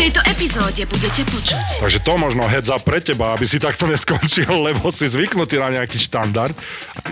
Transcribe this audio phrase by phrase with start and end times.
[0.00, 1.84] tejto epizóde budete počuť.
[1.84, 5.68] Takže to možno heads up pre teba, aby si takto neskončil, lebo si zvyknutý na
[5.68, 6.56] nejaký štandard.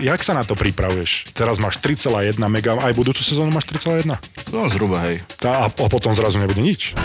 [0.01, 1.29] Jak sa na to pripravuješ?
[1.37, 4.09] Teraz máš 3,1 mega, aj budúcu sezónu máš 3,1?
[4.49, 5.21] No zhruba, hej.
[5.37, 6.97] Tá, a potom zrazu nebude nič.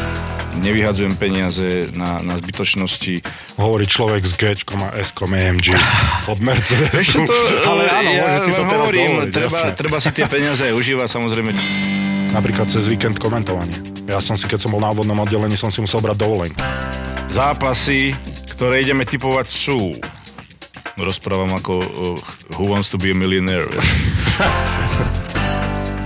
[0.57, 3.21] Nevyhadzujem peniaze na, na zbytočnosti.
[3.61, 5.69] Hovorí človek s G a S AMG
[6.33, 7.29] od Mercedesu.
[7.29, 7.37] to,
[7.69, 11.09] ale áno, ja si to teraz hovorím, dovoliť, treba, treba si tie peniaze aj užívať,
[11.13, 11.51] samozrejme.
[12.35, 13.79] Napríklad cez víkend komentovanie.
[14.11, 16.59] Ja som si, keď som bol na úvodnom oddelení, som si musel brať dovolenku.
[17.31, 18.11] Zápasy,
[18.51, 19.95] ktoré ideme typovať sú.
[20.99, 22.19] Rozprávam ako uh,
[22.59, 23.71] Who Wants to be a Millionaire.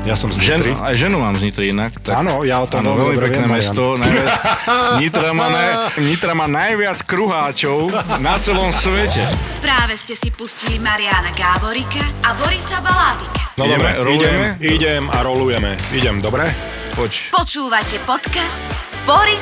[0.09, 0.73] Ja som z Žen, Nitry.
[0.73, 1.93] aj ženu mám z Nitry inak.
[2.09, 3.93] Áno, ja o tom áno, veľmi pekné viem, mesto.
[3.93, 4.41] Najviac,
[5.05, 9.21] Nitra, má naj, Nitra má najviac kruháčov na celom svete.
[9.61, 13.53] Práve ste si pustili Mariana Gáborika a Borisa Balábika.
[13.61, 15.77] No Ideme, dobre, idem, idem a rolujeme.
[15.93, 16.57] Idem, dobre?
[16.97, 17.29] Poď.
[17.29, 19.41] Počúvate podcast Boris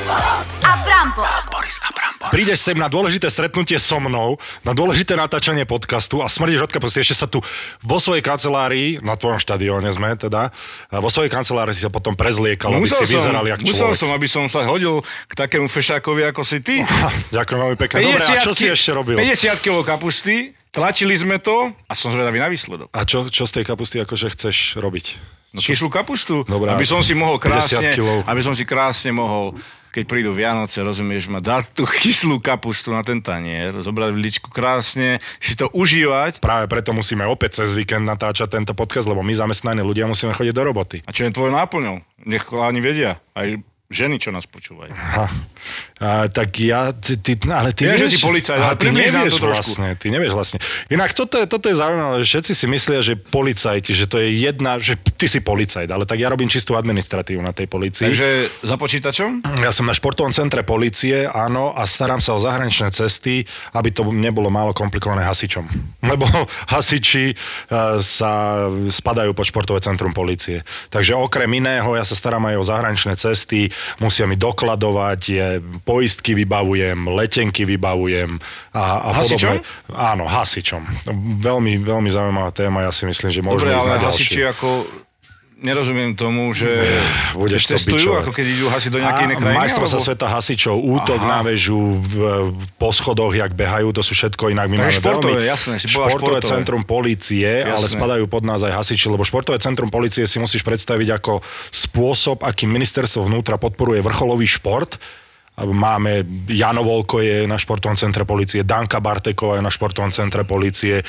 [0.63, 1.27] a Brambo.
[2.31, 7.03] Prídeš sem na dôležité stretnutie so mnou, na dôležité natáčanie podcastu a smrdíš od kapusty.
[7.03, 7.43] Ešte sa tu
[7.83, 10.55] vo svojej kancelárii, na tvojom štadióne sme teda,
[10.87, 13.99] vo svojej kancelárii si sa potom prezliekal, aby si vyzeral jak musel človek.
[13.99, 16.87] som, aby som sa hodil k takému fešákovi, ako si ty.
[17.35, 18.07] Ďakujem veľmi pekne.
[18.07, 19.19] Dobre, a čo si ešte robil?
[19.19, 22.93] 50 kg kapusty, tlačili sme to a som zvedavý na výsledok.
[22.93, 25.17] A čo, čo z tej kapusty akože chceš robiť?
[25.57, 27.81] No kyslú kapustu, Dobre, aby som si mohol 50 krásne,
[28.29, 33.01] aby som si krásne mohol keď prídu Vianoce, rozumieš ma, dať tú kyslú kapustu na
[33.01, 36.37] ten tanier, zobrať vličku krásne, si to užívať.
[36.37, 40.53] Práve preto musíme opäť cez víkend natáčať tento podcast, lebo my zamestnaní ľudia musíme chodiť
[40.53, 40.97] do roboty.
[41.01, 41.97] A čo je tvojou náplňou?
[42.29, 43.17] Nech ani vedia.
[43.33, 43.57] Aj
[43.87, 44.91] ženy, čo nás počúvajú.
[44.91, 45.25] Ha.
[45.97, 48.87] A, tak ja, ty, ty, ale ty Viem, že vieš, si policajt, Aha, ale ty
[48.91, 50.59] nevieš to vlastne, ty nevieš vlastne.
[50.91, 54.75] Inak toto je, toto je zaujímavé, všetci si myslia, že policajti, že to je jedna,
[54.77, 58.11] že ty si policajt, ale tak ja robím čistú administratívu na tej policii.
[58.11, 58.29] Takže
[58.61, 59.47] za počítačom?
[59.63, 64.03] Ja som na športovom centre policie, áno, a starám sa o zahraničné cesty, aby to
[64.11, 65.63] nebolo málo komplikované hasičom.
[66.11, 66.27] Lebo
[66.69, 70.61] hasiči uh, sa spadajú pod športové centrum policie.
[70.91, 75.47] Takže okrem iného, ja sa starám aj o zahraničné cesty, musia mi dokladovať, je,
[75.83, 78.37] poistky vybavujem, letenky vybavujem
[78.73, 79.57] a, a Hasičom?
[79.57, 79.95] podobné.
[79.95, 80.81] Áno, hasičom.
[81.41, 84.23] Veľmi, veľmi zaujímavá téma, ja si myslím, že môžeme Dobre, ísť na ale ďalšiu.
[84.23, 84.67] hasiči ako...
[85.57, 86.69] Nerozumiem tomu, že
[87.33, 88.21] budeš to cestujú, bičovať.
[88.21, 89.57] ako keď idú hasiť do nejakej inej krajiny?
[89.57, 91.29] Majstrovstvá alebo- sveta hasičov, útok Aha.
[91.33, 92.13] na väžu, v,
[92.77, 94.69] po schodoch, jak behajú, to sú všetko inak.
[94.69, 96.45] My máme Takže športové, veľmi, jasné, športové športové.
[96.45, 97.97] centrum policie, ale Jasné.
[97.97, 101.41] spadajú pod nás aj hasiči, lebo športové centrum policie si musíš predstaviť ako
[101.73, 105.01] spôsob, akým ministerstvo vnútra podporuje vrcholový šport.
[105.57, 106.21] Máme,
[106.53, 111.01] Jano Volko je na športovom centre policie, Danka Barteková je na športovom centre policie,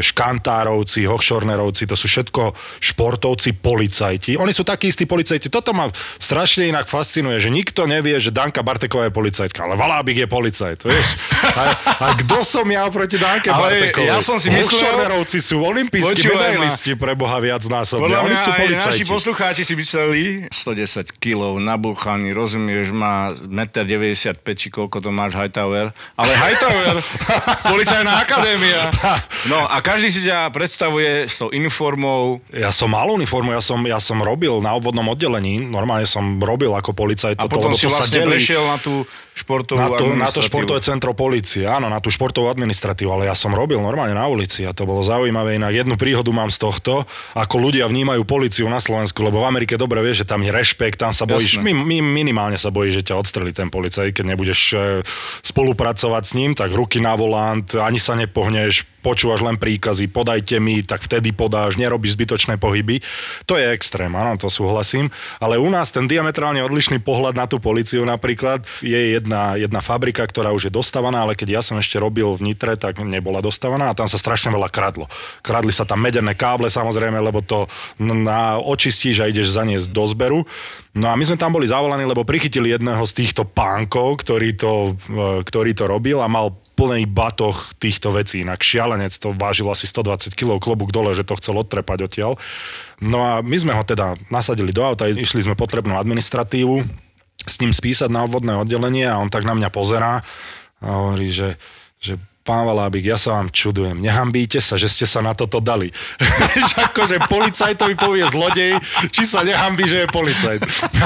[0.00, 4.40] Škantárovci, Hochschornerovci, to sú všetko športovci, policajti.
[4.40, 5.52] Oni sú takí istí policajti.
[5.52, 10.16] Toto ma strašne inak fascinuje, že nikto nevie, že Danka Barteková je policajtka, ale Valábik
[10.24, 11.20] je policajt, vieš.
[11.44, 14.08] A, a kto som ja oproti Danke Ale Bartekovej?
[14.08, 18.06] ja som si myslel- sú olimpijskí medailisti pre Boha viac násobne.
[18.08, 18.88] Podľa Oni sú aj policajti.
[18.92, 25.36] naši poslucháči si mysleli 110 kg nabúchaný, rozumieš, má 1,95 m, či koľko to máš
[25.36, 25.90] Hightower.
[26.20, 26.94] Ale Hightower,
[27.66, 28.88] policajná akadémia.
[29.50, 32.38] No a každý si ťa predstavuje s tou uniformou.
[32.54, 36.70] Ja som mal uniformu, ja som, ja som robil na obvodnom oddelení, normálne som robil
[36.70, 37.34] ako policajt.
[37.42, 39.02] A toto, potom si to sa vlastne delí prešiel na tú
[39.40, 43.34] športovú na to, na to športové centro policie, áno, na tú športovú administratívu, ale ja
[43.34, 45.56] som robil normálne na ulici a to bolo zaujímavé.
[45.56, 49.80] Inak jednu príhodu mám z tohto, ako ľudia vnímajú policiu na Slovensku, lebo v Amerike
[49.80, 51.72] dobre vieš, že tam je rešpekt, tam sa bojíš, Jasné.
[51.72, 54.76] mi, mi, minimálne sa bojíš, že ťa odstrelí ten policajt, keď nebudeš e,
[55.40, 60.84] spolupracovať s ním, tak ruky na volant, ani sa nepohneš, počúvaš len príkazy, podajte mi,
[60.84, 63.00] tak vtedy podáš, nerobíš zbytočné pohyby.
[63.48, 65.08] To je extrém, áno, to súhlasím.
[65.40, 70.26] Ale u nás ten diametrálne odlišný pohľad na tú policiu napríklad je jedna, jedna fabrika,
[70.26, 73.94] ktorá už je dostávaná, ale keď ja som ešte robil v Nitre, tak nebola dostávaná
[73.94, 75.06] a tam sa strašne veľa kradlo.
[75.46, 77.70] Kradli sa tam medené káble samozrejme, lebo to
[78.02, 80.42] na, očistíš a ideš zaniesť do zberu.
[80.98, 84.98] No a my sme tam boli zavolaní, lebo prichytili jedného z týchto pánkov, ktorý to,
[85.06, 88.42] e, ktorý to robil a mal plný batoh týchto vecí.
[88.42, 92.34] Inak šialenec to vážil asi 120 kg klobúk dole, že to chcel odtrepať odtiaľ.
[92.98, 97.06] No a my sme ho teda nasadili do auta, išli sme potrebnú administratívu
[97.46, 100.20] s ním spísať na obvodné oddelenie a on tak na mňa pozerá
[100.80, 101.56] a hovorí, že,
[102.00, 105.92] že pán Valábik, ja sa vám čudujem, nehambíte sa, že ste sa na toto dali.
[106.90, 108.80] Akože policajtovi povie zlodej,
[109.12, 110.60] či sa nehambí, že je policajt.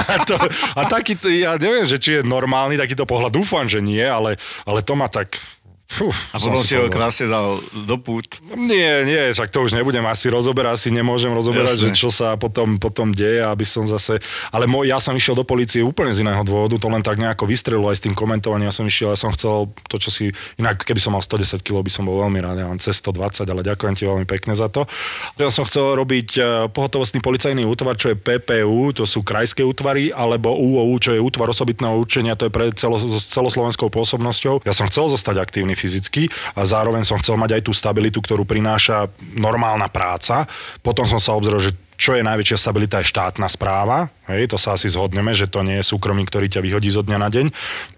[0.09, 0.39] A, to,
[0.79, 4.81] a taký, ja neviem, že či je normálny takýto pohľad, dúfam, že nie, ale, ale
[4.87, 5.37] to ma tak
[5.85, 8.41] Fú, A potom si ho krásne dal do pút.
[8.57, 11.93] Nie, nie, však to už nebudem asi rozoberať, asi nemôžem rozoberať, Jasné.
[11.93, 14.17] že čo sa potom, potom deje, aby som zase...
[14.49, 17.45] Ale môj, ja som išiel do policie úplne z iného dôvodu, to len tak nejako
[17.45, 20.25] vystrelilo aj s tým komentovaním, ja som išiel, ja som chcel to, čo si...
[20.57, 23.45] Inak, keby som mal 110 kg, by som bol veľmi rád, ja mám cez 120,
[23.45, 24.89] ale ďakujem ti veľmi pekne za to.
[25.37, 30.11] Ja som chcel robiť eh, pohotovostný policajný útvar, čo je PPU, to sú krajské útvary,
[30.11, 34.65] alebo UOU, čo je útvar osobitného určenia, to je pre celo, s celoslovenskou pôsobnosťou.
[34.65, 38.43] Ja som chcel zostať aktívny fyzicky a zároveň som chcel mať aj tú stabilitu, ktorú
[38.49, 40.49] prináša normálna práca.
[40.81, 44.11] Potom som sa obzrel, že čo je najväčšia stabilita je štátna správa.
[44.27, 47.19] Hej, to sa asi zhodneme, že to nie je súkromník, ktorý ťa vyhodí zo dňa
[47.23, 47.47] na deň.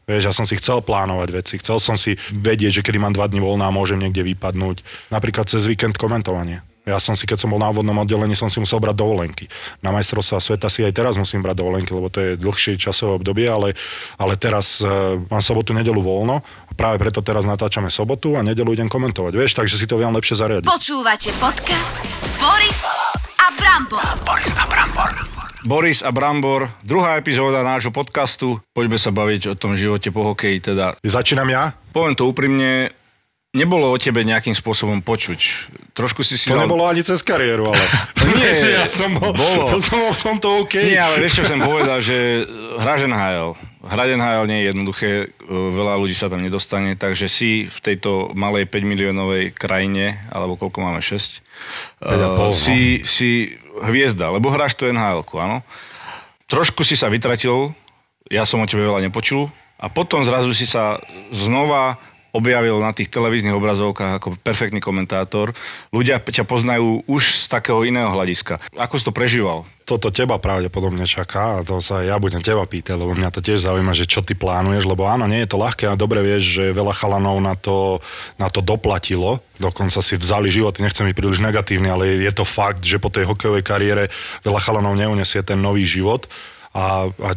[0.05, 1.55] Vieš, ja som si chcel plánovať veci.
[1.56, 4.84] Chcel som si vedieť, že kedy mám dva dní voľná môžem niekde vypadnúť.
[5.08, 6.61] Napríklad cez víkend komentovanie.
[6.87, 9.50] Ja som si, keď som bol na úvodnom oddelení, som si musel brať dovolenky.
[9.83, 13.50] Na majstrovstvá sveta si aj teraz musím brať dovolenky, lebo to je dlhšie časové obdobie,
[13.50, 13.75] ale,
[14.15, 18.71] ale teraz uh, mám sobotu, nedelu voľno a práve preto teraz natáčame sobotu a nedelu
[18.71, 19.35] idem komentovať.
[19.35, 20.71] Vieš, takže si to viem lepšie zariadiť.
[20.71, 22.06] Počúvate podcast
[22.38, 22.87] Boris
[23.35, 24.06] a Brambor.
[24.23, 25.11] Boris a Brambor.
[25.67, 28.62] Boris a Brambor, druhá epizóda nášho podcastu.
[28.71, 30.62] Poďme sa baviť o tom živote po hokeji.
[30.62, 31.75] Teda, Začínam ja?
[31.91, 32.94] poviem to úprimne,
[33.54, 35.70] nebolo o tebe nejakým spôsobom počuť.
[35.96, 36.69] Trošku si si To dal...
[36.69, 37.84] nebolo ani cez kariéru, ale...
[38.37, 38.52] Nie,
[38.82, 39.72] ja som bol, bolo.
[39.72, 40.75] Ja som bol v tomto OK.
[40.76, 42.19] Nie, ale vieš, čo chcem povedať, že
[42.76, 43.56] hráš NHL.
[43.87, 48.34] Hrať NHL nie je jednoduché, e, veľa ľudí sa tam nedostane, takže si v tejto
[48.34, 51.40] malej 5 miliónovej krajine, alebo koľko máme, 6,
[52.02, 52.50] 5,5, no.
[52.50, 53.54] si, si
[53.87, 55.62] hviezda, lebo hráš tu nhl áno.
[56.50, 57.75] Trošku si sa vytratil,
[58.26, 60.96] ja som o tebe veľa nepočul, a potom zrazu si sa
[61.31, 62.00] znova
[62.37, 65.56] objavil na tých televíznych obrazovkách ako perfektný komentátor.
[65.91, 68.61] Ľudia ťa poznajú už z takého iného hľadiska.
[68.77, 69.65] Ako si to prežíval?
[69.87, 73.62] toto teba pravdepodobne čaká a to sa ja budem teba pýtať, lebo mňa to tiež
[73.71, 76.75] zaujíma, že čo ty plánuješ, lebo áno, nie je to ľahké a dobre vieš, že
[76.75, 78.03] veľa chalanov na to,
[78.35, 82.83] na to doplatilo, dokonca si vzali život, nechcem byť príliš negatívny, ale je to fakt,
[82.83, 84.11] že po tej hokejovej kariére
[84.43, 86.27] veľa chalanov neunesie ten nový život
[86.76, 87.31] a, a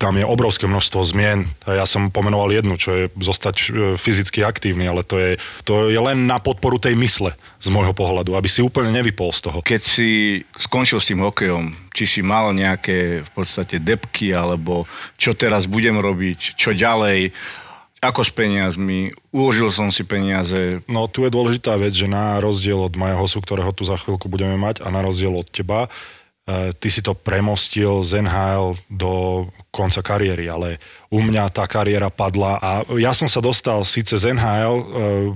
[0.00, 1.52] tam je obrovské množstvo zmien.
[1.68, 3.64] Ja som pomenoval jednu, čo je zostať e,
[4.00, 5.36] fyzicky aktívny, ale to je,
[5.68, 9.52] to je len na podporu tej mysle z môjho pohľadu, aby si úplne nevypol z
[9.52, 9.58] toho.
[9.60, 14.88] Keď si skončil s tým hokejom, či si mal nejaké v podstate depky, alebo
[15.20, 17.36] čo teraz budem robiť, čo ďalej,
[18.00, 22.76] ako s peniazmi, uložil som si peniaze, No tu je dôležitá vec, že na rozdiel
[22.76, 25.88] od Majahosu, ktorého tu za chvíľku budeme mať a na rozdiel od teba,
[26.76, 30.76] ty si to premostil z NHL do konca kariéry, ale
[31.08, 32.70] u mňa tá kariéra padla a
[33.00, 34.84] ja som sa dostal síce z NHL e,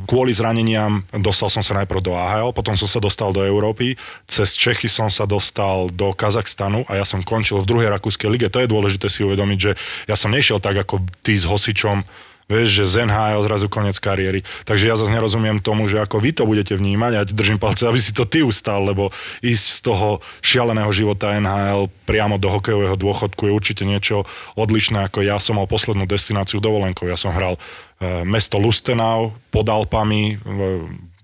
[0.04, 3.96] kvôli zraneniam, dostal som sa najprv do AHL, potom som sa dostal do Európy,
[4.28, 8.52] cez Čechy som sa dostal do Kazachstanu a ja som končil v druhej rakúskej lige.
[8.52, 9.72] To je dôležité si uvedomiť, že
[10.04, 12.04] ja som nešiel tak ako ty s Hosičom,
[12.48, 14.40] Vieš, že z NHL zrazu koniec kariéry.
[14.64, 17.84] Takže ja zase nerozumiem tomu, že ako vy to budete vnímať a ja držím palce,
[17.84, 19.12] aby si to ty ustal, lebo
[19.44, 24.24] ísť z toho šialeného života NHL priamo do hokejového dôchodku je určite niečo
[24.56, 27.12] odlišné, ako ja som mal poslednú destináciu dovolenkov.
[27.12, 27.60] Ja som hral
[28.00, 30.40] e, mesto Lustenau pod Alpami,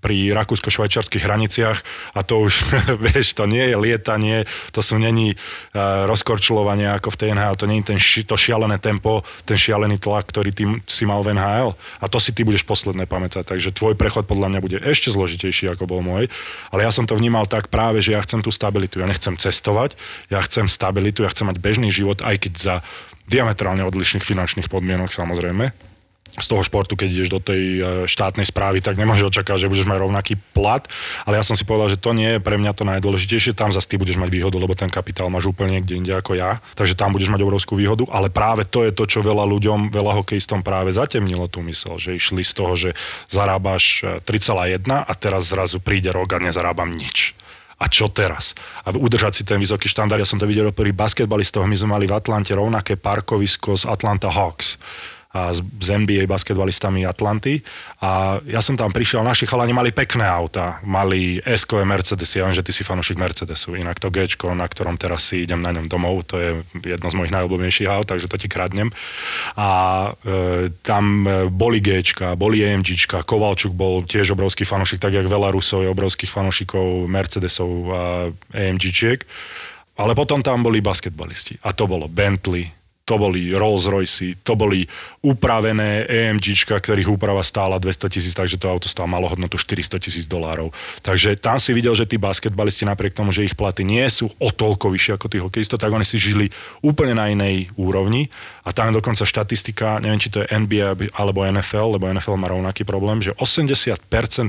[0.05, 1.79] pri rakúsko-švajčiarských hraniciach
[2.13, 2.53] a to už,
[3.09, 4.45] vieš, to nie je lietanie,
[4.77, 9.25] to sú není uh, rozkorčulovanie ako v tej to je ten ši, to šialené tempo,
[9.49, 13.09] ten šialený tlak, ktorý ty si mal v NHL a to si ty budeš posledné
[13.09, 16.29] pamätať, takže tvoj prechod podľa mňa bude ešte zložitejší ako bol môj,
[16.69, 19.97] ale ja som to vnímal tak práve, že ja chcem tú stabilitu, ja nechcem cestovať,
[20.29, 22.75] ja chcem stabilitu, ja chcem mať bežný život, aj keď za
[23.25, 25.94] diametrálne odlišných finančných podmienok samozrejme,
[26.35, 29.87] z toho športu, keď ideš do tej e, štátnej správy, tak nemôžeš očakávať, že budeš
[29.87, 30.83] mať rovnaký plat,
[31.23, 33.87] ale ja som si povedal, že to nie je pre mňa to najdôležitejšie, tam zase
[33.87, 37.15] ty budeš mať výhodu, lebo ten kapitál máš úplne niekde inde ako ja, takže tam
[37.15, 40.91] budeš mať obrovskú výhodu, ale práve to je to, čo veľa ľuďom, veľa hokejistom práve
[40.91, 42.91] zatemnilo tú mysel, že išli z toho, že
[43.31, 47.39] zarábaš e, 3,1 a teraz zrazu príde rok a nezarábam nič.
[47.79, 48.55] A čo teraz?
[48.87, 52.07] A udržať si ten vysoký štandard, ja som to videl pri basketbalistoch, my sme mali
[52.07, 54.79] v Atlante rovnaké parkovisko z Atlanta Hawks
[55.35, 57.59] a s, s NBA basketbalistami Atlanty
[57.99, 62.55] a ja som tam prišiel, naši chalani mali pekné auta, mali S-kové Mercedesy, ja viem,
[62.55, 65.91] že ty si fanúšik Mercedesu, inak to g na ktorom teraz si idem na ňom
[65.91, 66.51] domov, to je
[66.87, 68.95] jedno z mojich najobľúbenejších aut, takže to ti kradnem.
[69.59, 69.71] A
[70.23, 71.99] e, tam e, boli g
[72.39, 77.71] boli AMG, Kovalčuk bol tiež obrovský fanúšik, tak jak veľa Rusov je obrovských fanúšikov Mercedesov
[77.91, 78.03] a
[78.55, 79.27] AMG-čiek.
[79.95, 81.63] Ale potom tam boli basketbalisti.
[81.63, 82.67] A to bolo Bentley,
[83.05, 84.89] to boli Rolls Royce, to boli
[85.21, 90.25] upravené EMGčka, ktorých úprava stála 200 tisíc, takže to auto stálo malo hodnotu 400 tisíc
[90.25, 90.73] dolárov.
[91.05, 94.49] Takže tam si videl, že tí basketbalisti napriek tomu, že ich platy nie sú o
[94.49, 96.49] toľko vyššie ako tí hokejistov, tak oni si žili
[96.81, 98.33] úplne na inej úrovni
[98.65, 102.89] a tam dokonca štatistika, neviem či to je NBA alebo NFL, lebo NFL má rovnaký
[102.89, 104.01] problém, že 80%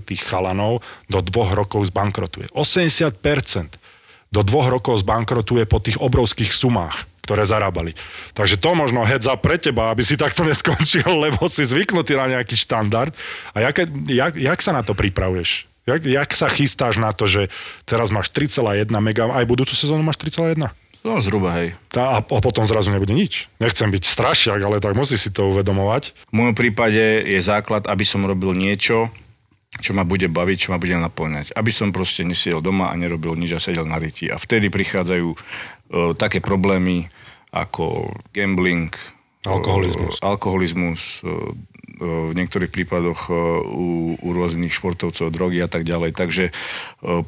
[0.07, 0.79] tých chalanov
[1.11, 2.47] do dvoch rokov zbankrotuje.
[2.55, 3.19] 80%
[4.31, 7.97] do dvoch rokov zbankrotuje po tých obrovských sumách ktoré zarábali.
[8.37, 12.37] Takže to možno heads up pre teba, aby si takto neskončil, lebo si zvyknutý na
[12.37, 13.09] nejaký štandard.
[13.57, 15.65] A jak, jak, jak sa na to pripravuješ?
[15.89, 17.49] Jak, jak sa chystáš na to, že
[17.85, 20.57] teraz máš 3,1 mega, aj budúcu sezónu máš 3,1?
[21.05, 21.77] No zhruba, hej.
[21.93, 23.45] Tá, a, a potom zrazu nebude nič.
[23.61, 26.17] Nechcem byť strašiak, ale tak musí si to uvedomovať.
[26.29, 29.13] V môjom prípade je základ, aby som robil niečo,
[29.81, 31.51] čo ma bude baviť, čo ma bude naplňať.
[31.55, 34.31] Aby som proste nesiel doma a nerobil nič a sedel na riti.
[34.31, 35.37] A vtedy prichádzajú uh,
[36.15, 37.11] také problémy
[37.55, 38.91] ako gambling,
[39.47, 41.55] alkoholizmus, uh, alkoholizmus uh,
[41.95, 43.31] v niektorých prípadoch
[43.71, 46.11] u, u rôznych športovcov, drogy a tak ďalej.
[46.11, 46.51] Takže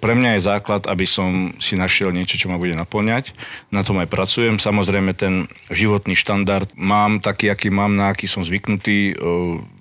[0.04, 3.32] pre mňa je základ, aby som si našiel niečo, čo ma bude naplňať.
[3.72, 4.60] Na tom aj pracujem.
[4.60, 9.16] Samozrejme ten životný štandard mám taký, aký mám, na aký som zvyknutý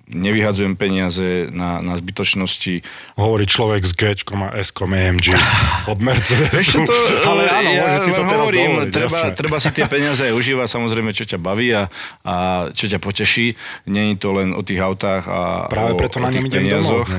[0.06, 2.82] nevyhadzujem peniaze na, na zbytočnosti.
[3.18, 5.26] Hovorí človek s G a S AMG
[5.90, 6.86] od Mercedesu.
[6.86, 6.94] to,
[7.26, 10.68] ale áno, ja si to teraz hovorím, dovoliť, treba, treba si tie peniaze aj užívať,
[10.70, 11.90] samozrejme, čo ťa baví a,
[12.22, 12.34] a
[12.70, 13.58] čo ťa poteší.
[13.90, 17.06] Není to len o tých autách a Práve o, preto o na tých peniazoch.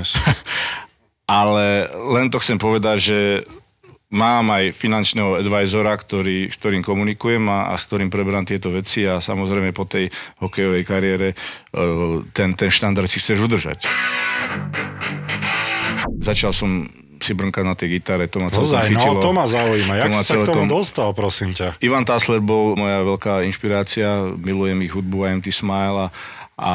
[1.28, 3.20] Ale len to chcem povedať, že
[4.08, 9.04] mám aj finančného advisora, ktorý, s ktorým komunikujem a, a s ktorým preberám tieto veci
[9.04, 10.08] a samozrejme po tej
[10.40, 11.36] hokejovej kariére e,
[12.32, 13.84] ten, ten štandard si chceš udržať.
[16.24, 16.88] Začal som
[17.18, 19.20] si brnkať na tej gitare, to ma celkom Ozaj, chytilo.
[19.20, 19.94] no to ma zaujíma.
[20.06, 21.82] Jak si sa k tomu dostal, prosím ťa?
[21.84, 26.08] Ivan Tasler bol moja veľká inšpirácia, milujem ich hudbu IMT Smile a,
[26.56, 26.74] a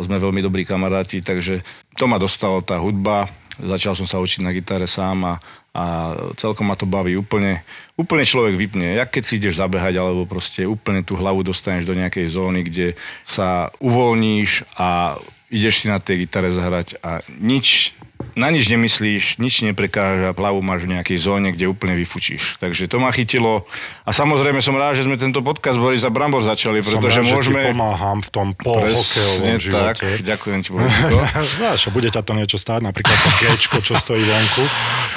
[0.00, 1.60] sme veľmi dobrí kamaráti, takže
[1.98, 3.28] to ma dostalo tá hudba,
[3.60, 5.34] začal som sa učiť na gitare sám a,
[5.76, 5.84] a
[6.40, 7.60] celkom ma to baví úplne,
[7.98, 8.96] úplne človek vypne.
[8.96, 12.96] Jak keď si ideš zabehať, alebo proste úplne tú hlavu dostaneš do nejakej zóny, kde
[13.26, 15.20] sa uvoľníš a
[15.52, 17.92] ideš si na tej gitare zahrať a nič,
[18.32, 22.56] na nič nemyslíš, nič neprekáža, hlavu máš v nejakej zóne, kde úplne vyfučíš.
[22.58, 23.68] Takže to ma chytilo.
[24.02, 27.34] A samozrejme som rád, že sme tento podcast Boris a Brambor začali, pretože Som rád,
[27.36, 27.60] môžeme...
[27.62, 30.06] že ti pomáham v tom polhokejovom Presne tak, živote.
[30.24, 31.16] ďakujem ti, Borisiko.
[31.58, 34.64] Znáš, bude ťa to niečo stáť, napríklad to Gčko, čo stojí vonku.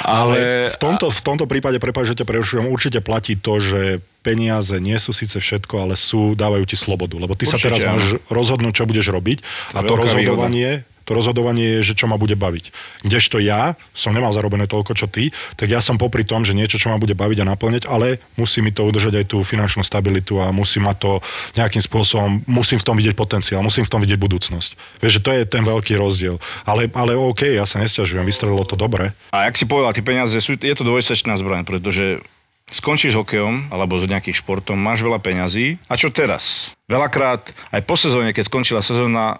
[0.04, 4.02] Ale Ale- v tomto, v tomto prípade, prepáč, že ťa prerušujem, určite platí to, že
[4.26, 7.14] peniaze nie sú síce všetko, ale sú, dávajú ti slobodu.
[7.14, 7.94] Lebo ty sa Určite, teraz áno.
[7.94, 9.38] môžeš rozhodnúť, čo budeš robiť.
[9.70, 12.74] To a to rozhodovanie, to rozhodovanie je, že čo ma bude baviť.
[13.06, 16.82] Kdežto ja som nemal zarobené toľko, čo ty, tak ja som popri tom, že niečo,
[16.82, 20.42] čo ma bude baviť a naplňať, ale musí mi to udržať aj tú finančnú stabilitu
[20.42, 21.22] a musí ma to
[21.54, 25.00] nejakým spôsobom, musím v tom vidieť potenciál, musím v tom vidieť budúcnosť.
[25.00, 26.42] Vieš, že to je ten veľký rozdiel.
[26.66, 29.14] Ale, ale OK, ja sa nesťažujem, vystrelilo to dobre.
[29.30, 32.18] A jak si povedal, tie peniaze sú, je to dvojsečná zbraň, pretože
[32.66, 36.74] skončíš hokejom alebo s nejakým športom, máš veľa peňazí a čo teraz?
[36.90, 39.38] Veľakrát, aj po sezóne, keď skončila sezóna,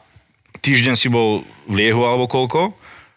[0.66, 2.74] týždeň si bol v liehu alebo koľko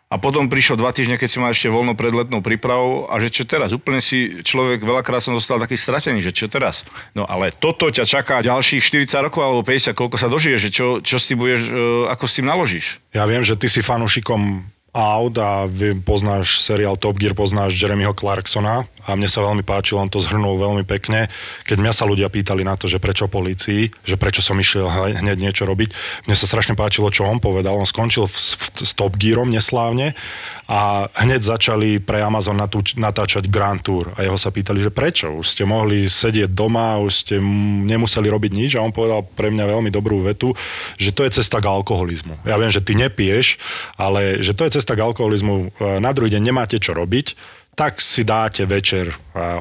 [0.09, 3.29] a potom prišlo dva týždne, keď si mal ešte voľno pred letnou prípravou a že
[3.29, 3.69] čo teraz?
[3.69, 6.81] Úplne si človek, veľakrát som dostal taký stratený, že čo teraz?
[7.13, 10.97] No ale toto ťa čaká ďalších 40 rokov alebo 50, koľko sa dožije, že čo,
[11.05, 12.97] čo s tým budeš, e, ako s tým naložíš?
[13.13, 14.65] Ja viem, že ty si fanúšikom
[14.97, 15.69] aut a
[16.01, 20.59] poznáš seriál Top Gear, poznáš Jeremyho Clarksona a mne sa veľmi páčilo, on to zhrnul
[20.59, 21.31] veľmi pekne.
[21.67, 24.87] Keď mňa sa ľudia pýtali na to, že prečo polícii, že prečo som išiel
[25.19, 25.89] hneď niečo robiť,
[26.27, 27.77] mne sa strašne páčilo, čo on povedal.
[27.77, 28.35] On skončil v,
[28.83, 30.17] s Top Gearom neslávne
[30.69, 35.33] a hneď začali pre Amazon natúč, natáčať Grand Tour a jeho sa pýtali, že prečo?
[35.33, 37.35] Už ste mohli sedieť doma, už ste
[37.89, 40.53] nemuseli robiť nič a on povedal pre mňa veľmi dobrú vetu,
[41.01, 42.45] že to je cesta k alkoholizmu.
[42.45, 43.57] Ja viem, že ty nepiješ,
[43.97, 45.73] ale že to je cesta k alkoholizmu.
[45.73, 47.33] E, Na druhý deň nemáte čo robiť,
[47.75, 49.15] tak si dáte večer,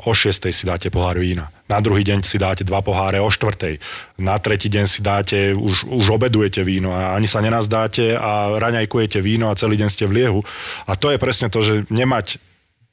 [0.04, 0.50] o 6.
[0.50, 1.52] si dáte pohár vína.
[1.68, 3.78] Na druhý deň si dáte dva poháre o 4.
[4.18, 9.20] Na tretí deň si dáte, už, už obedujete víno a ani sa nenazdáte a raňajkujete
[9.20, 10.40] víno a celý deň ste v liehu.
[10.88, 12.40] A to je presne to, že nemať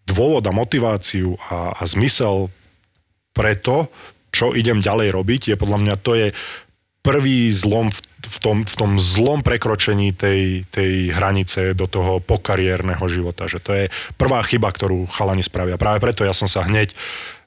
[0.06, 2.54] dôvod a motiváciu a, a zmysel
[3.34, 3.90] pre to,
[4.36, 6.28] čo idem ďalej robiť, je podľa mňa to je
[7.06, 13.06] prvý zlom v, v, tom, v tom zlom prekročení tej, tej hranice do toho pokariérneho
[13.06, 13.46] života.
[13.46, 13.84] Že to je
[14.18, 15.78] prvá chyba, ktorú chalani spravia.
[15.78, 16.98] Práve preto ja som sa hneď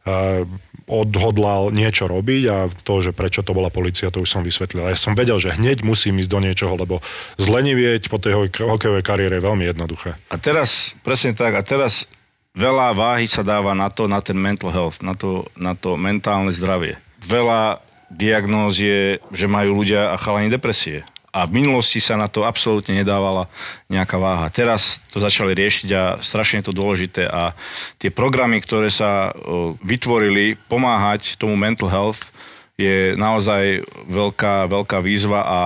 [0.07, 0.47] uh,
[0.89, 4.89] odhodlal niečo robiť a to, že prečo to bola policia, to už som vysvetlil.
[4.89, 7.05] Ja som vedel, že hneď musím ísť do niečoho, lebo
[7.37, 10.17] zlenivieť po tej hokejovej kariére je veľmi jednoduché.
[10.33, 12.09] A teraz, presne tak, a teraz
[12.57, 16.49] veľa váhy sa dáva na to, na ten mental health, na to, na to mentálne
[16.49, 16.97] zdravie.
[17.21, 21.05] Veľa diagnóz je, že majú ľudia a chalani depresie.
[21.29, 23.47] A v minulosti sa na to absolútne nedávala
[23.93, 24.49] nejaká váha.
[24.49, 27.29] Teraz to začali riešiť a strašne je to dôležité.
[27.29, 27.53] A
[28.01, 29.37] tie programy, ktoré sa
[29.85, 32.33] vytvorili pomáhať tomu mental health,
[32.79, 35.61] je naozaj veľká, veľká výzva a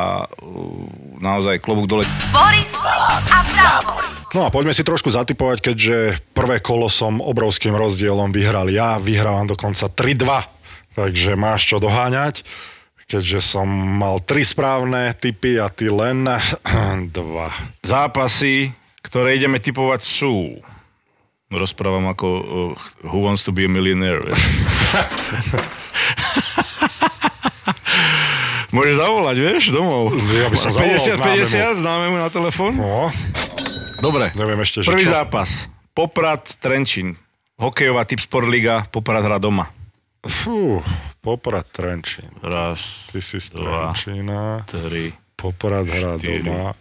[1.21, 2.05] naozaj klobúk dole.
[2.33, 3.85] Boris a.
[4.33, 5.97] No a poďme si trošku zatipovať, keďže
[6.33, 10.62] prvé kolo som obrovským rozdielom vyhral ja, vyhrávam dokonca 3-2,
[10.93, 12.45] takže máš čo doháňať,
[13.09, 16.25] keďže som mal tri správne typy a ty len
[17.17, 17.53] dva.
[17.85, 18.73] Zápasy,
[19.05, 20.61] ktoré ideme typovať sú...
[21.53, 22.73] Rozprávam ako uh,
[23.13, 24.25] Who Wants to be a Millionaire.
[28.73, 30.17] Môžeš zavolať, vieš, domov.
[30.33, 32.73] Ja by som zavolal 50-50, dáme mu na telefón.
[32.81, 33.13] No,
[34.01, 34.33] Dobre.
[34.33, 35.13] neviem ešte, že Prvý čo.
[35.13, 35.69] zápas.
[35.93, 37.21] Poprad Trenčín.
[37.61, 38.89] Hokejová typ Sportliga.
[38.89, 39.69] Poprad hra doma.
[40.23, 40.79] Fú,
[41.19, 42.31] Poprad Trenčín.
[42.39, 43.91] Raz, Ty si z Dva.
[43.91, 44.63] Trenčína.
[44.71, 46.79] tri, Poprad hrá doma.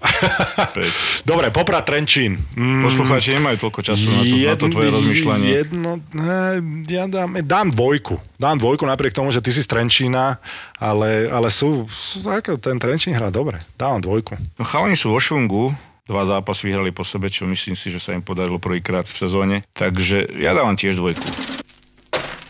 [1.30, 2.38] Dobre, Poprad Trenčín.
[2.54, 5.50] Mm, Poslucháči nemajú toľko času na to, na to tvoje rozmýšľanie.
[5.58, 8.22] Jedno, ne, ja dám, dám dvojku.
[8.38, 10.38] Dám dvojku napriek tomu, že ty si z Trenčína,
[10.78, 12.22] ale, ale sú, sú
[12.62, 13.58] ten Trenčín hrá dobre.
[13.74, 14.38] Dávam dvojku.
[14.62, 15.74] No, chalani sú vo švungu,
[16.06, 19.56] dva zápasy vyhrali po sebe, čo myslím si, že sa im podarilo prvýkrát v sezóne.
[19.74, 21.26] Takže ja dávam tiež dvojku.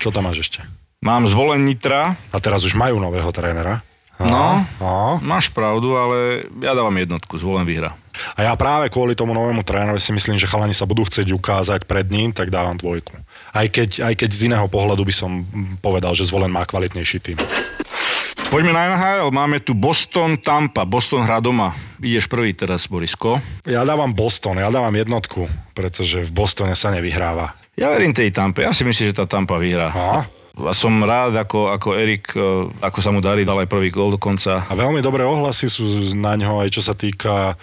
[0.03, 0.80] Čo tam máš ešte?
[1.01, 3.81] Mám zvolen Nitra, A teraz už majú nového trénera.
[4.21, 4.61] No.
[4.77, 5.17] no.
[5.17, 7.97] máš pravdu, ale ja dávam jednotku, zvolen vyhra.
[8.37, 11.89] A ja práve kvôli tomu novému trénerovi si myslím, že chalani sa budú chcieť ukázať
[11.89, 13.17] pred ním, tak dávam dvojku.
[13.49, 15.41] Aj keď, aj keď z iného pohľadu by som
[15.81, 17.41] povedal, že zvolen má kvalitnejší tým.
[18.53, 21.73] Poďme na NHL, máme tu Boston, Tampa, Boston hrá doma.
[21.97, 23.41] Ideš prvý teraz, Borisko.
[23.65, 27.57] Ja dávam Boston, ja dávam jednotku, pretože v Bostone sa nevyhráva.
[27.73, 29.89] Ja verím tej Tampe, ja si myslím, že tá Tampa vyhrá.
[29.89, 30.40] No.
[30.67, 34.13] A som rád, ako, ako Erik, e, ako sa mu darí, dal aj prvý gól
[34.13, 34.65] dokonca.
[34.67, 35.85] A veľmi dobré ohlasy sú
[36.17, 37.55] na ňo, aj čo sa týka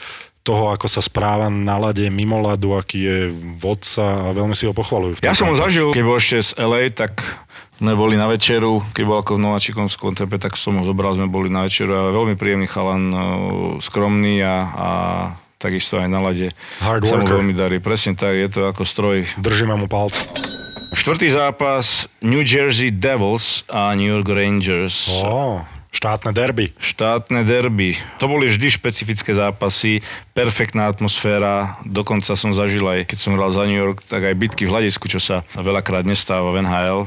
[0.49, 3.19] toho, ako sa správa na lade mimo ľadu, aký je
[3.61, 5.21] vodca a veľmi si ho pochvalujú.
[5.21, 7.21] v Ja som ho zažil, keď bol ešte z LA, tak
[7.76, 11.28] sme boli na večeru, keď bol ako v Nováčikovskom tepe, tak som ho zobral, sme
[11.28, 13.19] boli na večeru a veľmi príjemný chalan, e,
[13.85, 14.88] skromný a, a
[15.61, 17.38] takisto aj na lade Hard sa mu worker.
[17.38, 17.76] veľmi darí.
[17.83, 19.28] Presne tak, je to ako stroj.
[19.37, 20.25] Držíme mu palce.
[20.88, 25.21] Štvrtý zápas New Jersey Devils a New York Rangers.
[25.21, 25.61] Ó,
[25.92, 26.73] štátne derby.
[26.80, 27.96] Štátne derby.
[28.20, 30.01] To boli vždy špecifické zápasy,
[30.33, 31.77] perfektná atmosféra.
[31.85, 35.09] Dokonca som zažil aj, keď som hral za New York, tak aj bitky v hľadisku,
[35.12, 37.01] čo sa veľakrát nestáva v NHL.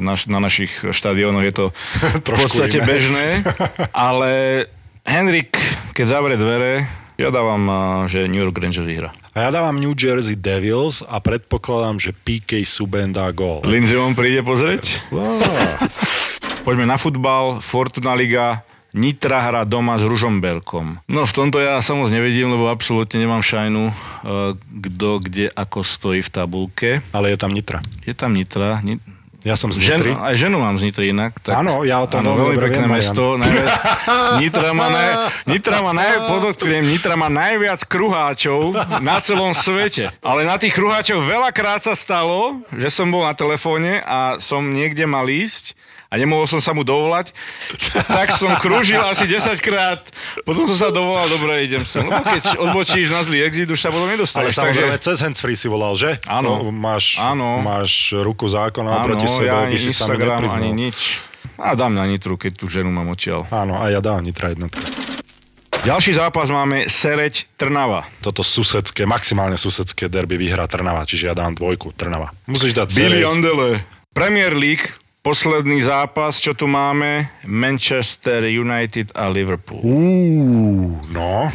[0.00, 1.64] Na, na našich štadiónoch je to
[2.30, 2.86] v podstate iné.
[2.86, 3.26] bežné.
[3.90, 4.30] Ale
[5.04, 5.58] Henrik,
[5.92, 6.86] keď zavrie dvere,
[7.18, 7.62] ja dávam,
[8.10, 9.10] že New York Rangers vyhra.
[9.34, 13.66] A ja dávam New Jersey Devils a predpokladám, že PK Subban dá gól.
[13.66, 15.02] Lindsay on príde pozrieť?
[16.62, 18.62] Poďme na futbal, Fortuna Liga,
[18.94, 21.02] Nitra hra doma s Ružomberkom.
[21.10, 23.94] No v tomto ja sa moc nevedím, lebo absolútne nemám šajnu, eh,
[24.54, 26.90] kto kde ako stojí v tabulke.
[27.10, 27.82] Ale je tam Nitra.
[28.06, 28.78] Je tam Nitra.
[28.86, 29.02] Ni-
[29.44, 30.16] Ja som z Žen, Nitry.
[30.16, 31.36] aj ženu mám z Nitry inak.
[31.44, 33.36] Tak, Áno, ja o tom áno, veľmi pekné viem, mesto.
[33.36, 33.68] Najviac,
[34.40, 35.10] Nitra má, naj,
[35.44, 38.72] Nitra má naj, podotknem, Nitra má najviac kruháčov
[39.04, 40.08] na celom svete.
[40.24, 45.04] Ale na tých kruháčov veľakrát sa stalo, že som bol na telefóne a som niekde
[45.04, 47.32] mal ísť a nemohol som sa mu dovolať,
[48.06, 50.00] tak som krúžil asi 10 krát.
[50.42, 52.00] Potom som sa dovolal, dobre, idem sem.
[52.00, 54.54] Lebo keď odbočíš na zlý exit, už sa potom Ale nedostaneš.
[54.54, 56.22] samozrejme, Takže, cez handsfree si volal, že?
[56.24, 56.60] Áno.
[56.60, 57.58] No, máš, Áno.
[57.58, 60.58] máš ruku zákona áno, proti sebe, ja by ani si sa Instagram, nepriznal.
[60.58, 60.98] ani nič.
[61.54, 63.46] A dám na Nitru, keď tú ženu mám odtiaľ.
[63.48, 64.82] Áno, a ja dávam Nitra jednotka.
[65.84, 68.08] Ďalší zápas máme Sereď Trnava.
[68.18, 72.32] Toto susedské, maximálne susedské derby vyhrá Trnava, čiže ja dám dvojku Trnava.
[72.48, 73.20] Musíš dať Billy.
[73.20, 73.84] Ondele.
[74.16, 74.88] Premier League,
[75.24, 79.80] posledný zápas, čo tu máme, Manchester United a Liverpool.
[79.80, 81.48] Uú, no.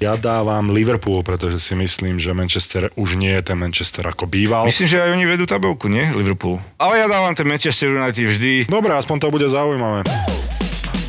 [0.00, 4.64] Ja dávam Liverpool, pretože si myslím, že Manchester už nie je ten Manchester ako býval.
[4.64, 6.08] Myslím, že aj oni vedú tabelku, nie?
[6.16, 6.56] Liverpool.
[6.80, 8.52] Ale ja dávam ten Manchester United vždy.
[8.72, 10.08] Dobre, aspoň to bude zaujímavé.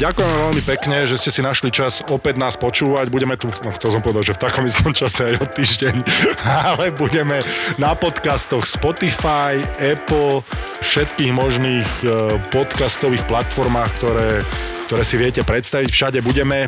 [0.01, 3.13] Ďakujem veľmi pekne, že ste si našli čas opäť nás počúvať.
[3.13, 5.95] Budeme tu, no chcel som povedať, že v takom istom čase aj o týždeň,
[6.73, 7.45] ale budeme
[7.77, 10.41] na podcastoch Spotify, Apple,
[10.81, 14.41] všetkých možných e, podcastových platformách, ktoré,
[14.89, 15.93] ktoré si viete predstaviť.
[15.93, 16.65] Všade budeme.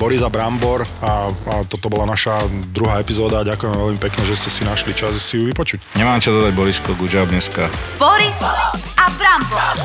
[0.00, 2.40] Boris a Brambor a, a toto bola naša
[2.72, 3.44] druhá epizóda.
[3.46, 5.92] Ďakujem veľmi pekne, že ste si našli čas si ju vypočuť.
[5.94, 7.68] Nemám čo dodať, Borisko, good job dneska.
[8.00, 8.40] Boris
[8.96, 9.76] a Brambor.